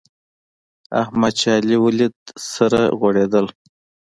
[1.01, 2.15] احمد چې علي وليد؛
[2.53, 3.45] سره غوړېدل.